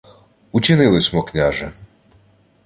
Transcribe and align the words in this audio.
—Учинили 0.51 0.99
смо, 1.01 1.23
княже. 1.23 1.71